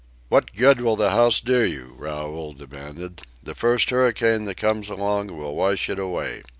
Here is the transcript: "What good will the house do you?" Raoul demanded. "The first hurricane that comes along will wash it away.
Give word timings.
"What 0.29 0.55
good 0.55 0.81
will 0.81 0.95
the 0.95 1.11
house 1.11 1.39
do 1.39 1.61
you?" 1.61 1.93
Raoul 1.95 2.53
demanded. 2.53 3.21
"The 3.43 3.53
first 3.53 3.91
hurricane 3.91 4.45
that 4.45 4.57
comes 4.57 4.89
along 4.89 5.27
will 5.37 5.53
wash 5.55 5.91
it 5.91 5.99
away. 5.99 6.41